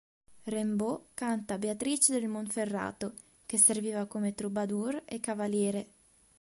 [0.45, 3.13] Raimbaut canta Beatrice del Monferrato,
[3.45, 5.87] che serviva come troubadour e cavaliere.